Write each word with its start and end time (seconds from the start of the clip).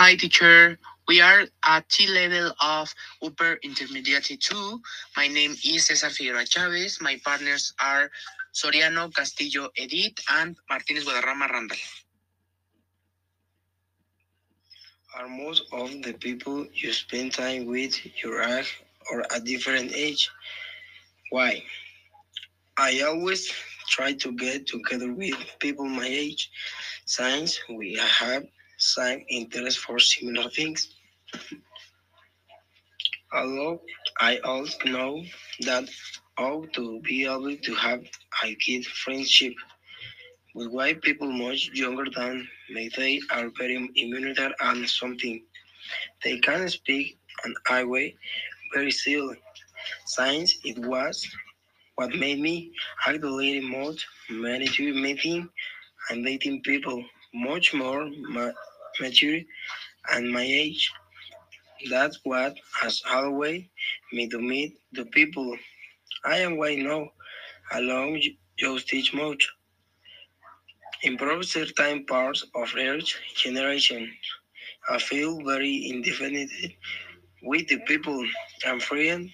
Hi, 0.00 0.14
teacher. 0.16 0.78
We 1.08 1.20
are 1.20 1.44
at 1.62 1.86
T 1.90 2.06
level 2.06 2.54
of 2.58 2.88
Upper 3.22 3.60
Intermediate 3.62 4.40
2. 4.40 4.80
My 5.14 5.28
name 5.28 5.52
is 5.62 5.88
Cesar 5.88 6.08
Figueroa 6.08 6.46
Chavez. 6.46 7.02
My 7.02 7.20
partners 7.22 7.74
are 7.78 8.10
Soriano 8.54 9.14
Castillo 9.14 9.68
Edith 9.76 10.16
and 10.30 10.56
Martinez 10.70 11.04
Guadarrama 11.04 11.50
Randall. 11.52 11.76
Are 15.18 15.28
most 15.28 15.64
of 15.70 15.90
the 16.00 16.14
people 16.14 16.66
you 16.72 16.94
spend 16.94 17.34
time 17.34 17.66
with 17.66 18.00
your 18.24 18.40
age 18.40 18.80
or 19.12 19.22
a 19.36 19.38
different 19.38 19.92
age? 19.94 20.30
Why? 21.28 21.62
I 22.78 23.02
always 23.02 23.52
try 23.86 24.14
to 24.14 24.32
get 24.32 24.66
together 24.66 25.12
with 25.12 25.36
people 25.58 25.84
my 25.84 26.06
age 26.08 26.50
since 27.04 27.60
we 27.68 28.00
have 28.00 28.46
same 28.80 29.24
interest 29.30 29.78
for 29.78 29.98
similar 30.00 30.50
things. 30.50 30.88
Although 33.32 33.82
I 34.20 34.38
also 34.38 34.78
know 34.86 35.24
that 35.60 35.88
how 36.38 36.64
to 36.74 37.00
be 37.00 37.24
able 37.24 37.56
to 37.56 37.74
have 37.74 38.02
a 38.44 38.56
good 38.66 38.86
friendship 38.86 39.54
with 40.54 40.68
white 40.68 41.02
people 41.02 41.30
much 41.30 41.70
younger 41.74 42.06
than 42.16 42.48
me. 42.70 42.90
They 42.96 43.20
are 43.32 43.50
very 43.58 43.76
immunitary 43.98 44.52
and 44.60 44.88
something. 44.88 45.42
They 46.24 46.38
can 46.40 46.68
speak 46.68 47.18
and 47.44 47.56
I 47.68 47.84
way 47.84 48.16
very 48.74 48.92
silly. 48.92 49.36
Since 50.06 50.58
it 50.64 50.78
was 50.78 51.26
what 51.96 52.14
made 52.14 52.40
me 52.40 52.72
act 53.06 53.24
a 53.24 53.30
little 53.30 53.68
more 53.68 53.94
mature 54.30 54.94
meeting 54.94 55.48
and 56.10 56.24
dating 56.24 56.62
people 56.62 57.04
much 57.34 57.74
more 57.74 58.10
mature 59.00 59.40
and 60.10 60.30
my 60.32 60.42
age. 60.42 60.90
That's 61.90 62.20
what 62.24 62.56
has 62.80 63.02
always 63.10 63.64
me 64.12 64.28
to 64.28 64.38
meet 64.40 64.78
the 64.92 65.04
people 65.06 65.56
I 66.24 66.38
am 66.38 66.56
white 66.56 66.78
now, 66.78 67.10
along 67.72 68.20
just 68.58 68.88
teach 68.88 69.12
much. 69.14 69.48
Improve 71.02 71.44
certain 71.44 72.06
parts 72.06 72.44
of 72.54 72.74
each 72.78 73.18
generation. 73.34 74.10
I 74.88 74.98
feel 74.98 75.42
very 75.44 75.76
independent 75.90 76.50
with 77.42 77.68
the 77.68 77.78
people 77.86 78.24
I'm 78.66 78.80
friends 78.80 79.30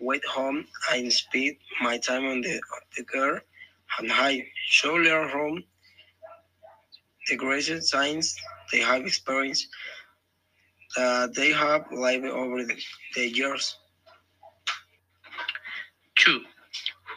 with 0.00 0.24
home 0.24 0.66
and 0.92 1.12
spend 1.12 1.56
my 1.80 1.98
time 1.98 2.26
on 2.26 2.40
the, 2.40 2.60
the 2.96 3.04
care 3.04 3.42
and 3.98 4.10
I 4.12 4.46
show 4.66 4.94
learn 4.94 5.28
home 5.28 5.64
the 7.28 7.36
greatest 7.36 7.90
science 7.90 8.36
they 8.72 8.80
have 8.80 9.04
experienced 9.06 9.68
that 10.96 11.34
they 11.34 11.50
have 11.52 11.84
lived 11.90 12.26
over 12.26 12.64
the, 12.64 12.76
the 13.14 13.28
years. 13.28 13.76
Two. 16.16 16.40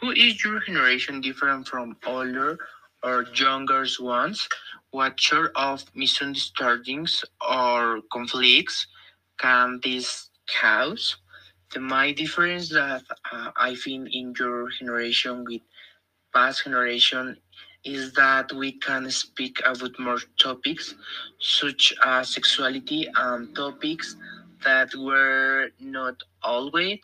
Who 0.00 0.10
is 0.10 0.44
your 0.44 0.60
generation 0.60 1.20
different 1.20 1.66
from 1.66 1.96
older 2.06 2.58
or 3.02 3.26
younger 3.34 3.84
ones? 4.00 4.48
What 4.90 5.20
sort 5.20 5.52
of 5.56 5.84
misunderstandings 5.94 7.24
or 7.48 8.00
conflicts 8.12 8.86
can 9.38 9.80
this 9.82 10.30
cause? 10.60 11.16
The 11.72 11.80
main 11.80 12.14
difference 12.14 12.68
that 12.70 13.02
uh, 13.30 13.50
I 13.56 13.74
think 13.74 14.08
in 14.12 14.34
your 14.38 14.70
generation 14.70 15.44
with 15.44 15.62
past 16.32 16.64
generation 16.64 17.36
is 17.94 18.12
that 18.14 18.52
we 18.52 18.72
can 18.72 19.10
speak 19.10 19.56
about 19.64 19.98
more 19.98 20.18
topics 20.38 20.94
such 21.40 21.92
as 22.04 22.30
sexuality 22.34 23.08
and 23.16 23.54
topics 23.56 24.16
that 24.64 24.90
were 24.96 25.70
not 25.80 26.16
always 26.42 27.00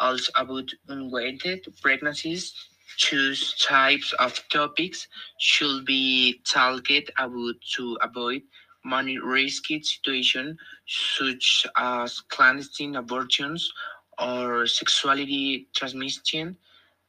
also 0.00 0.32
about 0.36 0.70
unwanted 0.88 1.60
pregnancies. 1.82 2.52
Choose 2.96 3.54
types 3.58 4.12
of 4.18 4.32
topics 4.50 5.08
should 5.38 5.84
be 5.84 6.40
talked 6.44 7.10
about 7.18 7.54
to 7.76 7.98
avoid 8.02 8.42
many 8.84 9.18
risky 9.18 9.82
situations 9.82 10.58
such 10.86 11.66
as 11.76 12.20
clandestine 12.28 12.96
abortions 12.96 13.72
or 14.18 14.66
sexuality 14.66 15.68
transmission 15.76 16.56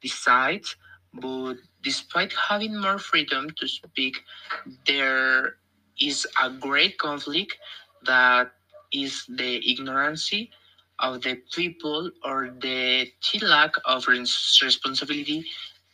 decides, 0.01 0.75
but 1.15 1.55
despite 1.83 2.33
having 2.33 2.79
more 2.79 2.99
freedom 2.99 3.49
to 3.57 3.67
speak, 3.67 4.17
there 4.85 5.57
is 5.99 6.27
a 6.41 6.49
great 6.49 6.97
conflict 6.97 7.57
that 8.05 8.51
is 8.93 9.25
the 9.27 9.71
ignorance 9.71 10.31
of 10.99 11.21
the 11.21 11.35
people 11.53 12.11
or 12.23 12.49
the 12.61 13.11
lack 13.41 13.73
of 13.85 14.07
responsibility 14.07 15.45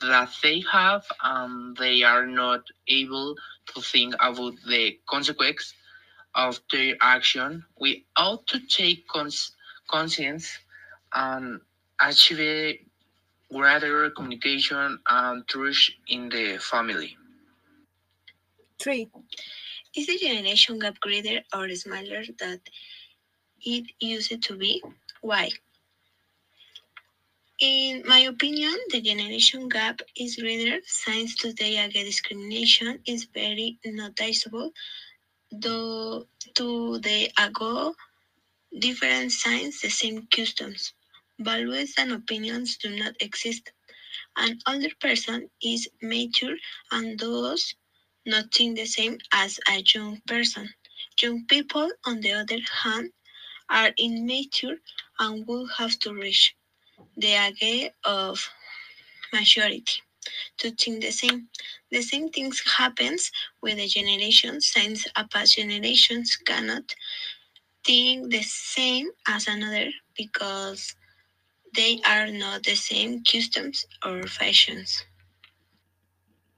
that 0.02 0.30
they 0.44 0.64
have 0.72 1.06
and 1.24 1.78
they 1.78 2.04
are 2.04 2.26
not 2.26 2.62
able 2.88 3.36
to 3.74 3.82
think 3.82 4.14
about 4.20 4.54
the 4.68 5.00
consequence 5.10 5.74
of 6.36 6.60
their 6.72 6.96
action. 7.02 7.66
We 7.80 8.06
ought 8.18 8.48
to 8.48 8.60
take 8.68 9.08
cons- 9.08 9.56
conscience 9.90 10.60
and 11.14 11.62
achieve 12.00 12.80
greater 13.54 14.10
communication 14.12 15.00
and 15.10 15.48
trust 15.48 15.92
in 16.08 16.30
the 16.30 16.58
family. 16.60 17.18
3. 18.80 19.10
Is 19.96 20.08
the 20.08 20.18
generation 20.18 20.80
gap 20.80 21.00
greater 21.00 21.42
or 21.54 21.70
smaller 21.76 22.24
than 22.40 22.60
it 23.62 23.86
used 24.00 24.42
to 24.44 24.58
be? 24.58 24.82
Why? 25.22 25.50
In 27.60 28.04
my 28.08 28.20
opinion, 28.20 28.76
the 28.90 29.02
generation 29.02 29.70
gap 29.70 30.02
is 30.16 30.38
greater 30.38 30.80
since 30.86 31.36
today 31.36 31.78
again 31.78 32.06
discrimination 32.06 33.00
is 33.06 33.26
very 33.26 33.78
noticeable. 33.86 34.72
Though 35.52 36.26
to 36.56 37.00
the 37.00 37.30
ago, 37.38 37.94
different 38.80 39.32
signs, 39.32 39.82
the 39.82 39.90
same 39.90 40.28
customs, 40.36 40.94
values 41.40 41.94
and 41.98 42.12
opinions 42.12 42.78
do 42.78 42.90
not 42.96 43.16
exist. 43.22 43.72
An 44.38 44.60
older 44.68 44.94
person 45.00 45.50
is 45.62 45.88
mature 46.02 46.58
and 46.92 47.18
does 47.18 47.76
not 48.26 48.54
think 48.54 48.78
the 48.78 48.86
same 48.86 49.18
as 49.34 49.60
a 49.70 49.84
young 49.94 50.22
person. 50.28 50.70
Young 51.22 51.46
people, 51.46 51.92
on 52.06 52.22
the 52.22 52.32
other 52.34 52.60
hand, 52.84 53.12
are 53.70 53.92
immature 53.98 54.78
and 55.20 55.48
will 55.48 55.68
have 55.78 55.98
to 56.00 56.14
reach 56.14 56.56
the 57.18 57.34
age 57.62 57.92
of 58.04 58.50
maturity 59.34 60.02
to 60.58 60.72
think 60.72 61.02
the 61.02 61.12
same. 61.12 61.50
The 61.92 62.02
same 62.02 62.30
things 62.30 62.62
happens 62.78 63.32
with 63.62 63.78
the 63.78 63.88
generations 63.88 64.68
since 64.68 65.08
a 65.16 65.28
past 65.28 65.56
generations 65.58 66.36
cannot 66.38 66.96
think 67.86 68.32
the 68.32 68.42
same 68.44 69.10
as 69.28 69.48
another 69.48 69.90
because 70.18 70.96
they 71.74 72.00
are 72.06 72.28
not 72.28 72.64
the 72.64 72.76
same 72.76 73.24
customs 73.24 73.86
or 74.06 74.24
fashions. 74.28 75.04